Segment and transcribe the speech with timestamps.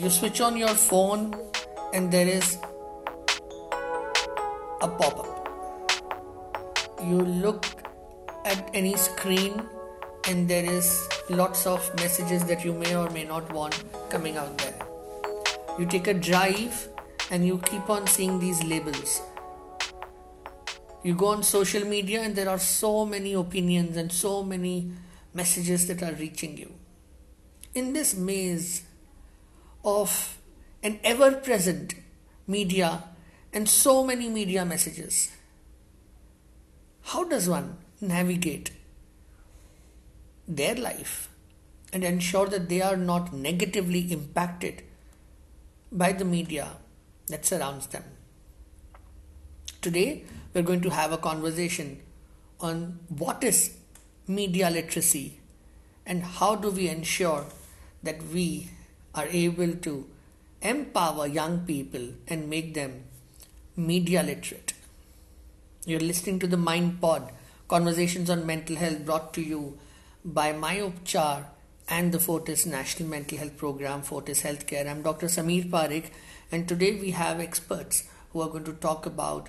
[0.00, 1.34] You switch on your phone
[1.92, 2.56] and there is
[4.80, 6.22] a pop up.
[7.04, 7.66] You look
[8.44, 9.60] at any screen
[10.28, 14.56] and there is lots of messages that you may or may not want coming out
[14.58, 14.78] there.
[15.80, 16.88] You take a drive
[17.32, 19.20] and you keep on seeing these labels.
[21.02, 24.92] You go on social media and there are so many opinions and so many
[25.34, 26.72] messages that are reaching you.
[27.74, 28.84] In this maze
[29.88, 30.38] of
[30.82, 31.94] an ever present
[32.46, 33.04] media
[33.52, 35.30] and so many media messages,
[37.02, 38.70] how does one navigate
[40.46, 41.28] their life
[41.92, 44.82] and ensure that they are not negatively impacted
[45.90, 46.68] by the media
[47.28, 48.04] that surrounds them?
[49.80, 52.00] Today, we're going to have a conversation
[52.60, 53.76] on what is
[54.26, 55.40] media literacy
[56.04, 57.46] and how do we ensure
[58.02, 58.70] that we
[59.18, 59.92] are able to
[60.72, 62.92] empower young people and make them
[63.90, 64.72] media literate.
[65.86, 67.32] You're listening to the Mind Pod,
[67.66, 69.78] conversations on mental health brought to you
[70.24, 71.46] by myUpchar
[71.88, 74.88] and the Fortis National Mental Health Program, Fortis Healthcare.
[74.88, 75.26] I'm Dr.
[75.26, 76.10] Samir Parikh,
[76.52, 79.48] and today we have experts who are going to talk about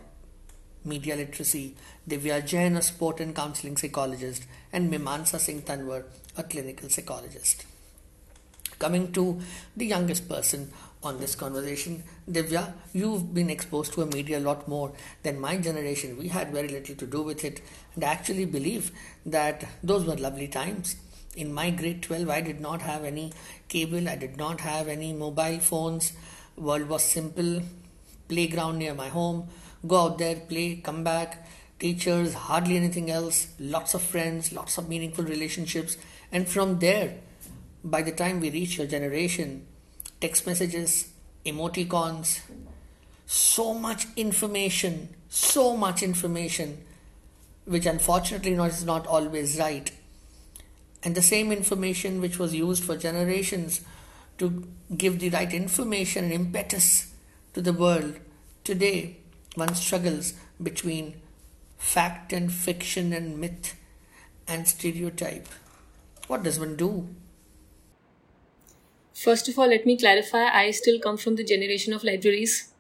[0.86, 1.76] media literacy,
[2.08, 6.06] Divya Jain, a sport and counseling psychologist, and Mimansa Singh Tanwar,
[6.38, 7.66] a clinical psychologist.
[8.80, 9.40] Coming to
[9.76, 10.72] the youngest person
[11.04, 15.58] on this conversation, Divya, you've been exposed to a media a lot more than my
[15.58, 16.18] generation.
[16.18, 17.62] We had very little to do with it,
[17.96, 18.92] and I actually believe
[19.26, 20.96] that those were lovely times.
[21.36, 23.34] In my grade 12, I did not have any
[23.68, 26.14] cable, I did not have any mobile phones.
[26.56, 27.62] World was simple,
[28.30, 29.50] playground near my home,
[29.86, 31.48] go out there, play, come back,
[31.80, 35.98] teachers, hardly anything else, lots of friends, lots of meaningful relationships,
[36.32, 37.18] and from there,
[37.84, 39.66] by the time we reach your generation,
[40.20, 41.10] text messages,
[41.46, 42.42] emoticons,
[43.26, 46.84] so much information, so much information,
[47.66, 49.92] which unfortunately is not always right.
[51.04, 53.82] And the same information which was used for generations
[54.40, 54.68] to
[54.98, 57.14] give the right information and impetus
[57.54, 58.20] to the world,
[58.64, 59.18] today
[59.56, 61.22] one struggles between
[61.78, 63.76] fact and fiction and myth
[64.48, 65.48] and stereotype.
[66.28, 67.08] What does one do?
[69.20, 72.72] First of all, let me clarify I still come from the generation of libraries,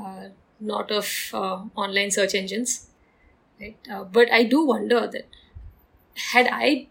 [0.00, 0.28] uh,
[0.60, 2.86] not of uh, online search engines.
[3.60, 3.76] Right?
[3.92, 5.26] Uh, but I do wonder that
[6.32, 6.86] had I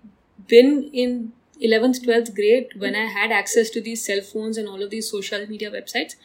[0.48, 1.32] been in
[1.64, 5.10] 11th, 12th grade when I had access to these cell phones and all of these
[5.10, 6.16] social media websites,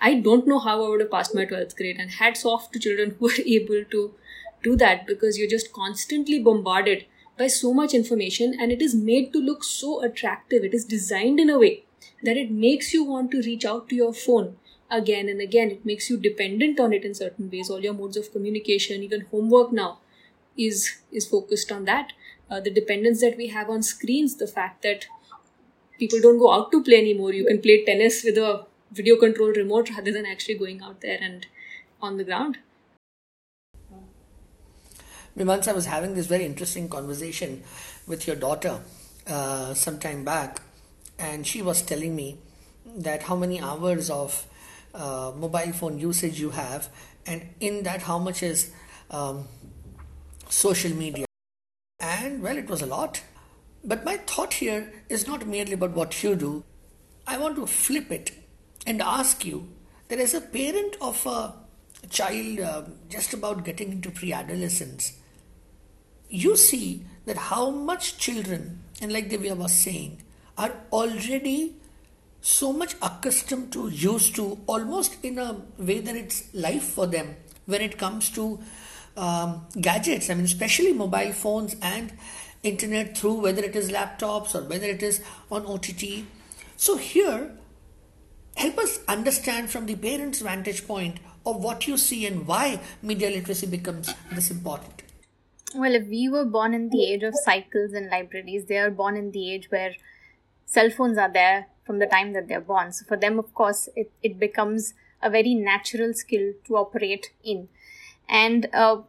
[0.00, 1.98] I don't know how I would have passed my 12th grade.
[1.98, 4.14] And hats off to children who are able to
[4.62, 7.04] do that because you're just constantly bombarded
[7.36, 10.64] by so much information and it is made to look so attractive.
[10.64, 11.84] It is designed in a way
[12.22, 14.56] that it makes you want to reach out to your phone
[14.90, 15.70] again and again.
[15.70, 17.70] It makes you dependent on it in certain ways.
[17.70, 19.98] All your modes of communication, even homework now,
[20.56, 22.12] is is focused on that.
[22.50, 25.06] Uh, the dependence that we have on screens, the fact that
[25.98, 27.32] people don't go out to play anymore.
[27.32, 31.18] You can play tennis with a video control remote rather than actually going out there
[31.20, 31.46] and
[32.00, 32.58] on the ground.
[35.34, 37.62] Once I was having this very interesting conversation
[38.06, 38.80] with your daughter
[39.26, 40.60] uh, some time back,
[41.18, 42.38] and she was telling me
[42.96, 44.46] that how many hours of
[44.94, 46.88] uh, mobile phone usage you have,
[47.26, 48.72] and in that how much is
[49.10, 49.46] um,
[50.48, 51.26] social media.
[52.00, 53.22] And well, it was a lot.
[53.84, 56.64] But my thought here is not merely about what you do.
[57.26, 58.32] I want to flip it
[58.86, 59.68] and ask you
[60.08, 61.54] that as a parent of a
[62.10, 65.18] child uh, just about getting into pre adolescence,
[66.28, 70.22] you see that how much children, and like Divya was saying,
[70.62, 71.74] are already
[72.40, 77.36] so much accustomed to, used to, almost in a way that it's life for them
[77.66, 78.58] when it comes to
[79.16, 80.30] um, gadgets.
[80.30, 82.12] I mean, especially mobile phones and
[82.62, 85.20] internet through whether it is laptops or whether it is
[85.50, 86.24] on OTT.
[86.76, 87.52] So, here,
[88.56, 93.30] help us understand from the parent's vantage point of what you see and why media
[93.30, 95.02] literacy becomes this important.
[95.74, 99.16] Well, if we were born in the age of cycles and libraries, they are born
[99.16, 99.94] in the age where
[100.72, 102.92] cell phones are there from the time that they're born.
[102.92, 107.68] So for them, of course, it, it becomes a very natural skill to operate in.
[108.28, 109.02] And uh,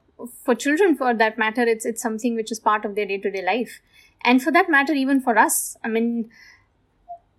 [0.44, 3.32] for children, for that matter, it's, it's something which is part of their day to
[3.32, 3.80] day life.
[4.26, 6.30] And for that matter, even for us, I mean,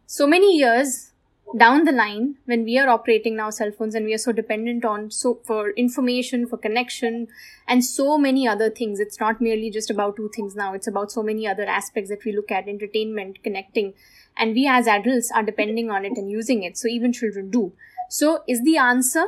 [0.07, 1.13] so many years
[1.57, 4.85] down the line when we are operating now cell phones and we are so dependent
[4.85, 7.29] on so for information for connection
[7.69, 8.99] and so many other things.
[8.99, 10.75] It's not merely just about two things now.
[10.75, 13.95] It's about so many other aspects that we look at entertainment connecting.
[14.37, 16.77] And we as adults are depending on it and using it.
[16.77, 17.73] So even children do.
[18.09, 19.27] So is the answer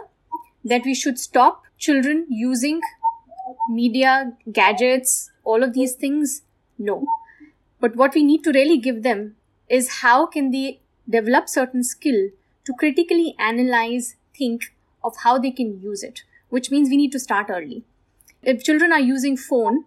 [0.65, 2.81] that we should stop children using
[3.69, 6.43] media gadgets all of these things?
[6.77, 7.07] No.
[7.81, 9.37] But what we need to really give them
[9.69, 12.31] is how can they develop certain skill
[12.64, 14.73] to critically analyze, think
[15.03, 17.85] of how they can use it, which means we need to start early.
[18.43, 19.85] If children are using phone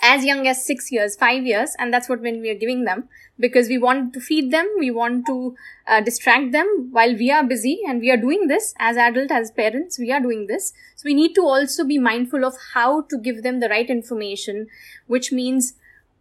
[0.00, 3.08] as young as six years, five years, and that's what when we are giving them
[3.38, 5.54] because we want to feed them, we want to
[5.86, 9.50] uh, distract them while we are busy, and we are doing this as adult, as
[9.50, 10.72] parents, we are doing this.
[10.96, 14.66] So we need to also be mindful of how to give them the right information,
[15.06, 15.74] which means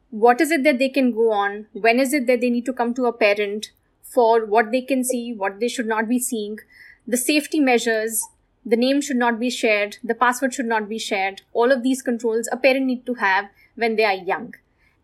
[0.10, 2.74] what is it that they can go on, when is it that they need to
[2.74, 3.72] come to a parent,
[4.14, 6.60] for what they can see, what they should not be seeing,
[7.08, 8.22] the safety measures,
[8.66, 11.42] the name should not be shared, the password should not be shared.
[11.54, 14.54] All of these controls a parent need to have when they are young.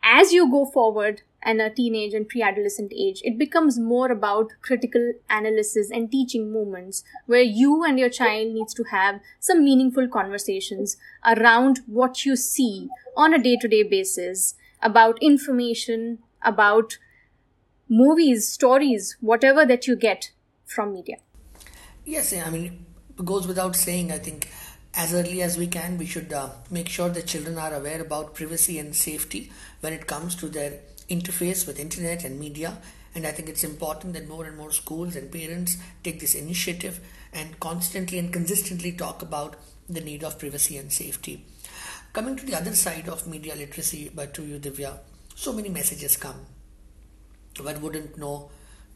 [0.03, 5.13] As you go forward and a teenage and pre-adolescent age, it becomes more about critical
[5.29, 10.97] analysis and teaching moments where you and your child needs to have some meaningful conversations
[11.25, 16.97] around what you see on a day-to-day basis about information, about
[17.89, 20.31] movies, stories, whatever that you get
[20.65, 21.17] from media.
[22.05, 22.85] Yes, I mean,
[23.17, 24.49] it goes without saying, I think
[24.93, 28.33] as early as we can, we should uh, make sure that children are aware about
[28.33, 29.51] privacy and safety
[29.81, 30.79] when it comes to their
[31.09, 32.77] interface with internet and media.
[33.15, 36.99] And I think it's important that more and more schools and parents take this initiative
[37.33, 39.55] and constantly and consistently talk about
[39.89, 41.45] the need of privacy and safety.
[42.13, 44.97] Coming to the other side of media literacy, but to you, Divya,
[45.35, 46.45] so many messages come
[47.59, 48.49] one wouldn't know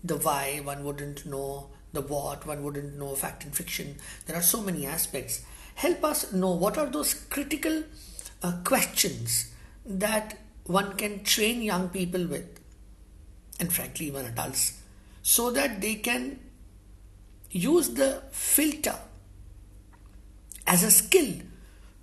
[0.04, 3.98] the why, one wouldn't know the what, one wouldn't know fact and fiction.
[4.26, 5.44] There are so many aspects.
[5.76, 7.84] Help us know what are those critical
[8.44, 9.54] uh, questions
[9.86, 12.60] that one can train young people with,
[13.60, 14.80] and frankly, even adults,
[15.22, 16.40] so that they can
[17.50, 18.96] use the filter
[20.66, 21.34] as a skill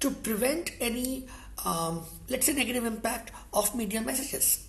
[0.01, 1.27] to prevent any,
[1.65, 4.68] um, let's say, negative impact of media messages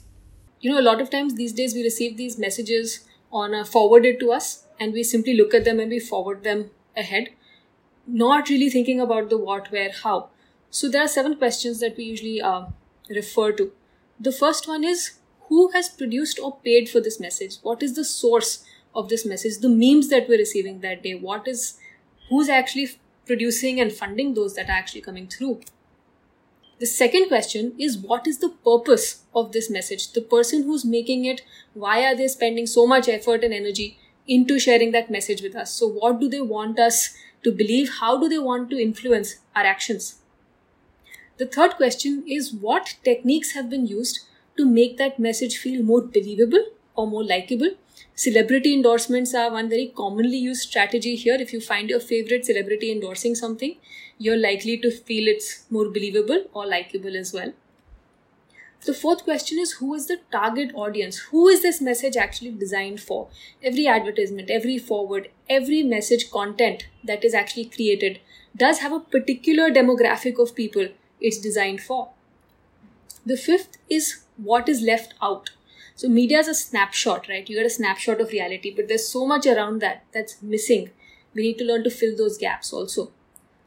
[0.60, 4.20] you know a lot of times these days we receive these messages on a forwarded
[4.20, 7.30] to us and we simply look at them and we forward them ahead
[8.10, 10.30] not really thinking about the what where how.
[10.72, 12.66] So there are seven questions that we usually uh,
[13.10, 13.72] refer to.
[14.20, 15.12] The first one is
[15.48, 17.58] who has produced or paid for this message?
[17.62, 18.64] What is the source
[18.94, 19.60] of this message?
[19.60, 21.16] The memes that we're receiving that day?
[21.16, 21.80] What is
[22.30, 22.90] who's actually
[23.26, 25.62] producing and funding those that are actually coming through
[26.80, 30.14] the second question is what is the purpose of this message?
[30.14, 31.42] The person who's making it,
[31.74, 33.98] why are they spending so much effort and energy
[34.28, 35.74] into sharing that message with us?
[35.74, 37.90] So, what do they want us to believe?
[38.00, 40.20] How do they want to influence our actions?
[41.38, 44.20] The third question is what techniques have been used
[44.58, 46.64] to make that message feel more believable
[46.96, 47.72] or more likable?
[48.16, 51.36] Celebrity endorsements are one very commonly used strategy here.
[51.36, 53.78] If you find your favorite celebrity endorsing something,
[54.20, 57.54] you're likely to feel it's more believable or likable as well.
[58.86, 61.18] The fourth question is who is the target audience?
[61.32, 63.28] Who is this message actually designed for?
[63.64, 68.20] Every advertisement, every forward, every message content that is actually created
[68.56, 70.88] does have a particular demographic of people
[71.20, 72.10] it's designed for.
[73.26, 75.52] The fifth is what is left out.
[75.96, 77.48] So, media is a snapshot, right?
[77.50, 80.92] You get a snapshot of reality, but there's so much around that that's missing.
[81.34, 83.12] We need to learn to fill those gaps also.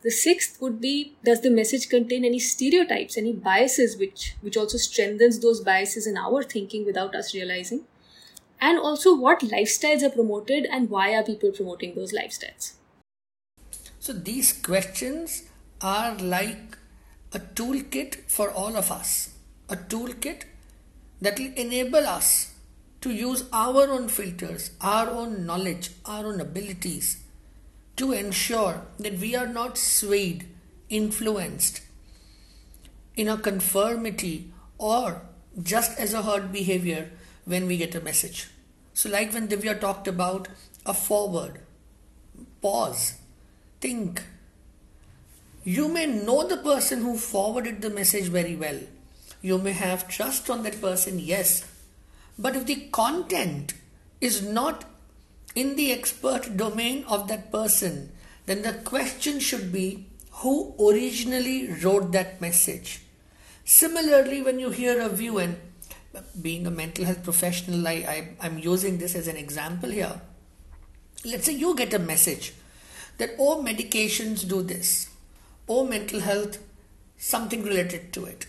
[0.03, 4.77] The sixth would be does the message contain any stereotypes, any biases, which, which also
[4.77, 7.85] strengthens those biases in our thinking without us realizing?
[8.61, 12.73] And also, what lifestyles are promoted and why are people promoting those lifestyles?
[14.01, 15.45] So, these questions
[15.81, 16.77] are like
[17.33, 19.35] a toolkit for all of us,
[19.69, 20.43] a toolkit
[21.21, 22.55] that will enable us
[23.03, 27.23] to use our own filters, our own knowledge, our own abilities
[27.97, 30.49] to ensure that we are not swayed,
[30.89, 31.83] influenced
[33.17, 35.23] in a conformity or
[35.63, 37.11] just as a herd behavior
[37.45, 38.49] when we get a message.
[38.95, 40.49] So, like when Divya talked about
[40.87, 41.61] a forward,
[42.61, 43.15] pause,
[43.81, 44.23] think.
[45.65, 48.81] You may know the person who forwarded the message very well.
[49.41, 51.65] You may have trust on that person, yes.
[52.39, 53.75] But if the content
[54.21, 54.85] is not
[55.55, 58.13] in the expert domain of that person,
[58.47, 60.07] then the question should be
[60.37, 63.03] who originally wrote that message.
[63.65, 65.57] Similarly, when you hear a view, and
[66.41, 70.21] being a mental health professional, I, I, I'm using this as an example here.
[71.25, 72.53] let's say you get a message
[73.19, 75.11] that all medications do this,
[75.69, 76.59] oh mental health,
[77.17, 78.47] something related to it.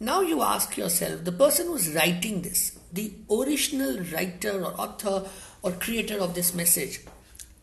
[0.00, 5.28] Now you ask yourself, the person who's writing this, the original writer or author
[5.66, 7.00] or creator of this message,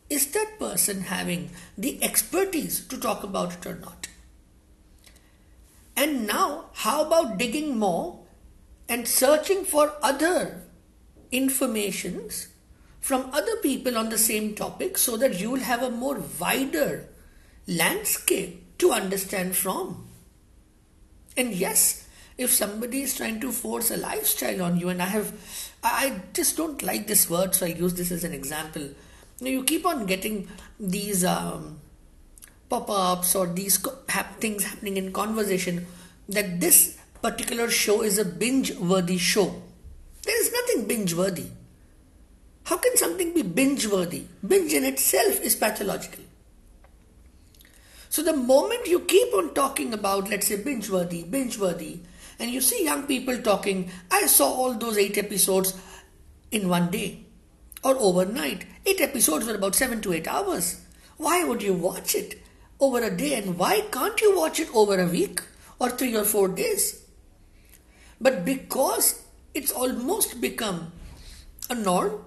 [0.09, 4.09] is that person having the expertise to talk about it or not?
[5.95, 8.19] And now, how about digging more
[8.89, 10.63] and searching for other
[11.31, 12.49] informations
[12.99, 17.07] from other people on the same topic so that you will have a more wider
[17.65, 20.09] landscape to understand from?
[21.37, 22.02] And yes,
[22.37, 25.33] if somebody is trying to force a lifestyle on you, and I have,
[25.83, 28.89] I just don't like this word, so I use this as an example.
[29.39, 30.47] You, keep on getting
[30.79, 31.81] these um,
[32.69, 33.77] pop-ups or these
[34.39, 35.85] things happening in conversation
[36.29, 39.61] that this particular show is a binge-worthy show.
[40.23, 41.47] There is nothing binge-worthy.
[42.65, 44.23] How can something be binge-worthy?
[44.47, 46.23] Binge in itself is pathological.
[48.09, 51.99] So the moment you keep on talking about, let's say, binge-worthy, binge-worthy,
[52.39, 55.79] and you see young people talking, I saw all those eight episodes
[56.51, 57.25] in one day
[57.83, 58.65] or overnight.
[58.85, 60.81] Eight episodes were about seven to eight hours.
[61.17, 62.43] Why would you watch it?
[62.83, 65.41] over a day and why can't you watch it over a week
[65.79, 67.05] or three or four days?
[68.19, 69.23] But because
[69.53, 70.91] it's almost become
[71.69, 72.25] a norm,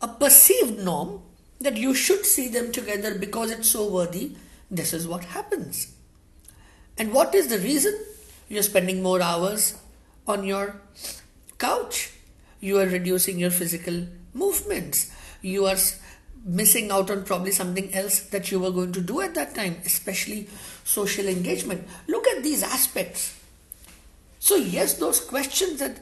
[0.00, 1.22] a perceived norm,
[1.60, 4.32] that you should see them together because it's so worthy,
[4.70, 5.94] this is what happens.
[6.98, 7.94] And what is the reason?
[8.48, 9.78] You're spending more hours
[10.26, 10.80] on your
[11.58, 12.12] couch.
[12.60, 15.10] You are reducing your physical movements.
[15.42, 15.76] You are
[16.44, 19.76] missing out on probably something else that you were going to do at that time,
[19.84, 20.48] especially
[20.84, 21.86] social engagement.
[22.06, 23.38] Look at these aspects.
[24.38, 26.00] So, yes, those questions that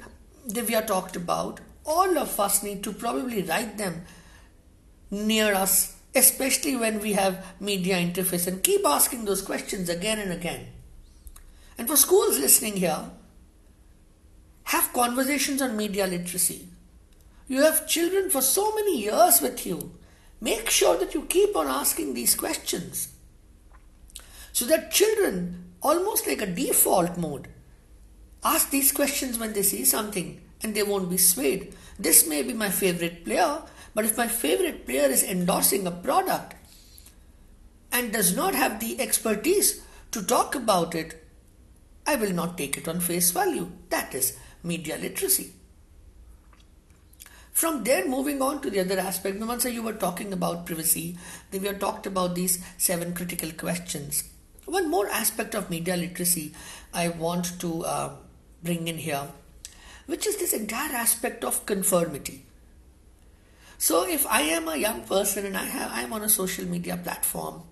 [0.48, 4.02] Divya talked about, all of us need to probably write them
[5.10, 10.32] near us, especially when we have media interface, and keep asking those questions again and
[10.32, 10.71] again.
[11.78, 13.10] And for schools listening here,
[14.64, 16.68] have conversations on media literacy.
[17.48, 19.92] You have children for so many years with you
[20.42, 23.14] Make sure that you keep on asking these questions
[24.52, 27.46] so that children, almost like a default mode,
[28.42, 31.72] ask these questions when they see something and they won't be swayed.
[31.96, 33.62] This may be my favorite player,
[33.94, 36.56] but if my favorite player is endorsing a product
[37.92, 41.21] and does not have the expertise to talk about it,
[42.06, 43.70] I will not take it on face value.
[43.90, 45.52] That is media literacy.
[47.52, 51.18] From there, moving on to the other aspect, once you were talking about privacy,
[51.50, 54.24] then we have talked about these seven critical questions.
[54.64, 56.54] One more aspect of media literacy
[56.94, 58.16] I want to uh,
[58.62, 59.28] bring in here,
[60.06, 62.46] which is this entire aspect of conformity.
[63.76, 66.64] So, if I am a young person and I have I am on a social
[66.64, 67.64] media platform,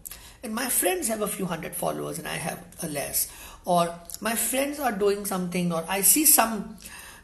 [0.43, 3.29] and my friends have a few hundred followers and I have a less,
[3.65, 6.79] or my friends are doing something, or I see some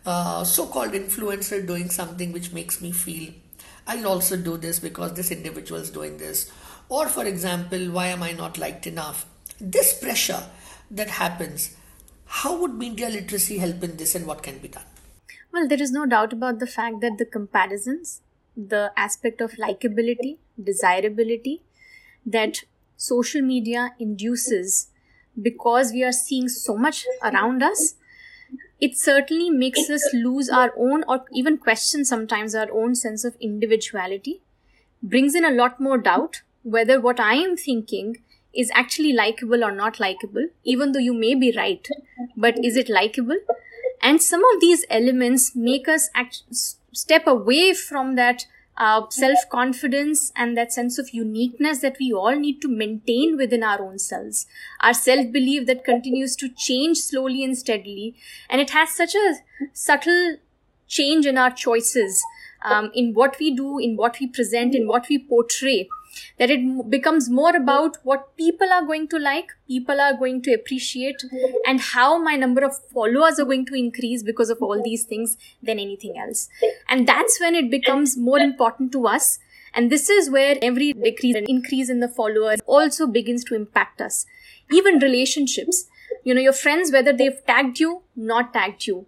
[0.04, 3.32] uh, so-called influencer doing something which makes me feel
[3.86, 6.50] I'll also do this because this individual is doing this.
[6.88, 9.26] Or, for example, why am I not liked enough?
[9.60, 10.42] This pressure
[10.90, 11.76] that happens,
[12.26, 14.84] how would media literacy help in this and what can be done?
[15.52, 18.22] Well, there is no doubt about the fact that the comparisons,
[18.56, 21.62] the aspect of likability, desirability
[22.24, 22.64] that
[22.96, 24.88] social media induces
[25.40, 27.94] because we are seeing so much around us
[28.80, 33.36] it certainly makes us lose our own or even question sometimes our own sense of
[33.40, 34.42] individuality,
[35.02, 38.18] brings in a lot more doubt whether what I am thinking
[38.54, 41.86] is actually likable or not likable, even though you may be right,
[42.36, 43.38] but is it likable?
[44.02, 46.42] And some of these elements make us act-
[46.92, 48.46] step away from that
[48.78, 53.62] uh, self confidence and that sense of uniqueness that we all need to maintain within
[53.62, 54.46] our own selves.
[54.80, 58.14] Our self belief that continues to change slowly and steadily.
[58.50, 59.36] And it has such a
[59.72, 60.36] subtle
[60.86, 62.22] change in our choices,
[62.62, 65.88] um, in what we do, in what we present, in what we portray
[66.38, 70.52] that it becomes more about what people are going to like, people are going to
[70.52, 71.22] appreciate,
[71.66, 75.36] and how my number of followers are going to increase because of all these things
[75.62, 76.48] than anything else.
[76.88, 79.38] And that's when it becomes more important to us.
[79.74, 84.00] And this is where every decrease and increase in the followers also begins to impact
[84.00, 84.24] us.
[84.70, 85.86] Even relationships,
[86.24, 89.06] you know, your friends, whether they've tagged you, not tagged you.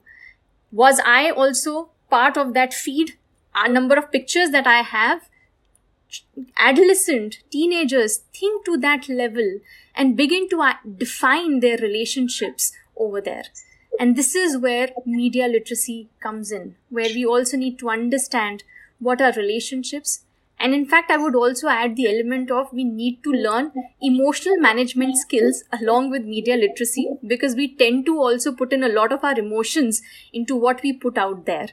[0.71, 3.17] Was I also part of that feed?
[3.55, 5.29] A number of pictures that I have
[6.57, 9.61] adolescent teenagers think to that level
[9.95, 13.45] and begin to uh, define their relationships over there
[14.01, 18.65] and this is where media literacy comes in where we also need to understand
[18.99, 20.21] what are relationships
[20.61, 23.71] and in fact, I would also add the element of we need to learn
[24.03, 28.89] emotional management skills along with media literacy because we tend to also put in a
[28.89, 31.69] lot of our emotions into what we put out there.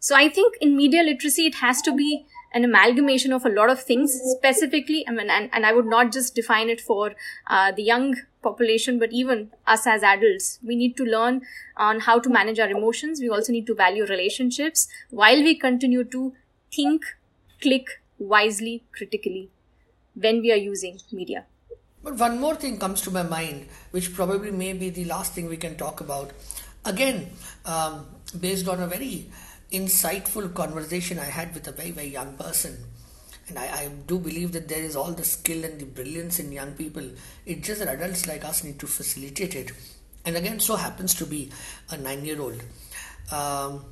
[0.00, 3.70] So I think in media literacy, it has to be an amalgamation of a lot
[3.70, 7.14] of things specifically I mean, and, and i would not just define it for
[7.46, 11.42] uh, the young population but even us as adults we need to learn
[11.76, 16.04] on how to manage our emotions we also need to value relationships while we continue
[16.04, 16.32] to
[16.74, 17.04] think
[17.62, 19.50] click wisely, critically
[20.14, 21.46] when we are using media.
[22.02, 25.46] But one more thing comes to my mind, which probably may be the last thing
[25.46, 26.32] we can talk about.
[26.84, 27.30] Again,
[27.64, 28.06] um,
[28.40, 29.30] based on a very
[29.72, 32.76] insightful conversation I had with a very, very young person.
[33.48, 36.52] And I, I, do believe that there is all the skill and the brilliance in
[36.52, 37.02] young people.
[37.44, 39.72] It's just that adults like us need to facilitate it.
[40.24, 41.50] And again, so happens to be
[41.90, 42.62] a nine year old.
[43.32, 43.84] Um,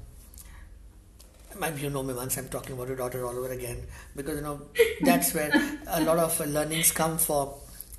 [1.59, 3.83] maybe you know me once I'm talking about your daughter all over again
[4.15, 4.63] because you know
[5.01, 5.51] that's where
[5.89, 7.59] a lot of learnings come for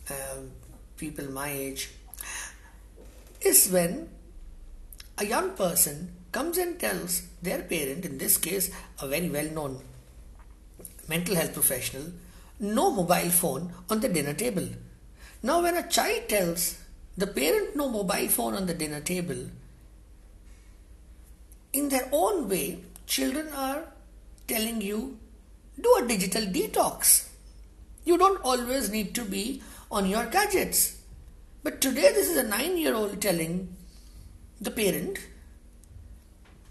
[0.10, 0.52] um,
[0.98, 1.90] people my age
[3.42, 4.08] is when
[5.18, 8.72] a young person comes and tells their parent in this case
[9.02, 9.80] a very well known
[11.08, 12.06] mental health professional
[12.60, 14.68] no mobile phone on the dinner table
[15.44, 16.78] now when a child tells
[17.18, 19.42] the parent no mobile phone on the dinner table
[21.74, 23.84] in their own way children are
[24.48, 25.18] telling you
[25.80, 27.30] do a digital detox.
[28.06, 29.62] You don't always need to be
[29.92, 30.98] on your gadgets.
[31.64, 33.76] But today, this is a nine year old telling
[34.60, 35.20] the parent,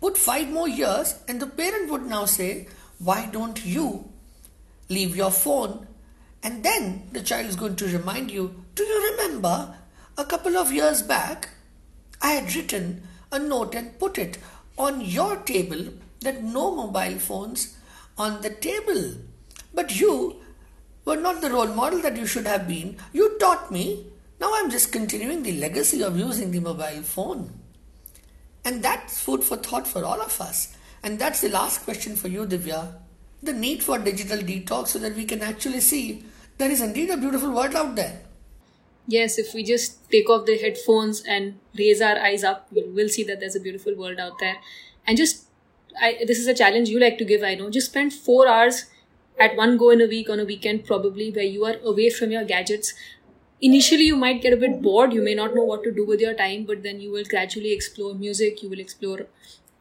[0.01, 4.09] put five more years, and the parent would now say, Why don't you
[4.89, 5.87] leave your phone?
[6.43, 9.77] And then the child is going to remind you, Do you remember
[10.17, 11.51] a couple of years back?
[12.23, 13.03] I had written
[13.33, 14.39] a note and put it
[14.77, 15.85] on your table
[16.21, 17.77] that no mobile phones
[18.19, 19.15] on the table.
[19.73, 20.41] But you
[21.05, 22.97] were not the role model that you should have been.
[23.13, 24.07] You taught me.
[24.41, 27.60] Now I'm just continuing the legacy of using the mobile phone.
[28.65, 30.77] And that's food for thought for all of us.
[31.03, 32.95] And that's the last question for you, Divya.
[33.43, 36.25] The need for digital detox so that we can actually see
[36.59, 38.21] there is indeed a beautiful world out there.
[39.07, 43.25] Yes, if we just take off the headphones and raise our eyes up, we'll see
[43.25, 44.57] that there's a beautiful world out there.
[45.07, 45.47] And just
[46.01, 47.71] I, this is a challenge you like to give, I know.
[47.71, 48.87] Just spend four hours
[49.39, 52.31] at one go in a week on a weekend, probably, where you are away from
[52.31, 52.93] your gadgets.
[53.63, 55.13] Initially, you might get a bit bored.
[55.13, 57.73] You may not know what to do with your time, but then you will gradually
[57.73, 59.27] explore music, you will explore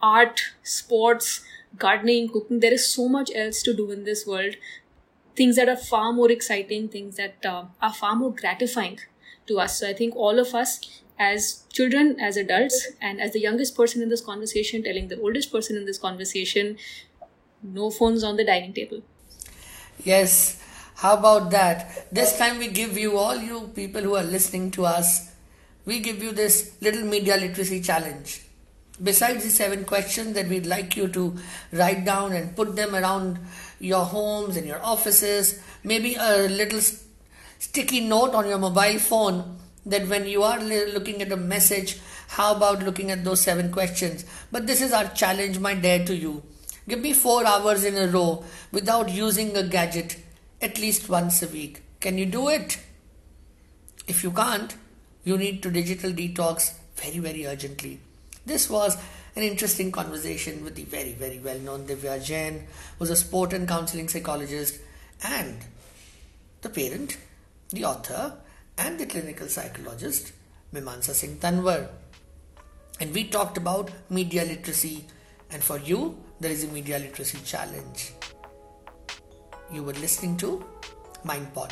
[0.02, 1.42] art, sports,
[1.78, 2.60] gardening, cooking.
[2.60, 4.56] There is so much else to do in this world.
[5.36, 9.00] Things that are far more exciting, things that uh, are far more gratifying
[9.48, 9.80] to us.
[9.80, 14.02] So I think all of us as children, as adults, and as the youngest person
[14.02, 16.78] in this conversation, telling the oldest person in this conversation,
[17.62, 19.02] no phones on the dining table.
[20.04, 20.64] Yes,
[21.00, 22.14] how about that?
[22.14, 25.32] This time we give you, all you people who are listening to us,
[25.86, 28.42] we give you this little media literacy challenge.
[29.02, 31.38] Besides the seven questions that we'd like you to
[31.72, 33.40] write down and put them around
[33.80, 36.82] your homes and your offices, maybe a little
[37.60, 42.54] sticky note on your mobile phone that when you are looking at a message, how
[42.54, 44.26] about looking at those seven questions?
[44.52, 46.44] But this is our challenge, my dare to you.
[46.90, 50.18] Give me four hours in a row without using a gadget
[50.62, 51.82] at least once a week.
[52.00, 52.80] Can you do it?
[54.08, 54.76] If you can't,
[55.24, 58.00] you need to digital detox very, very urgently.
[58.46, 58.98] This was
[59.36, 62.68] an interesting conversation with the very, very well known Divya Jain,
[62.98, 64.80] who's a sport and counseling psychologist,
[65.24, 65.58] and
[66.62, 67.18] the parent,
[67.70, 68.34] the author,
[68.78, 70.34] and the clinical psychologist
[70.74, 71.90] Mimansa Singh Tanwar.
[73.00, 75.06] And we talked about media literacy,
[75.52, 78.12] and for you, there is a media literacy challenge.
[79.72, 80.66] You were listening to
[81.24, 81.72] MindPod,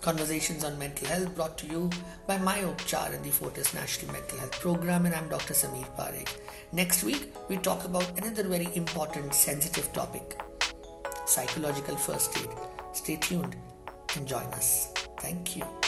[0.00, 1.88] conversations on mental health brought to you
[2.26, 5.54] by myUpchar and the Fortis National Mental Health Program, and I'm Dr.
[5.54, 6.40] Samir Parikh.
[6.72, 10.40] Next week, we talk about another very important, sensitive topic
[11.26, 12.48] psychological first aid.
[12.92, 13.54] Stay tuned
[14.16, 14.92] and join us.
[15.20, 15.79] Thank you.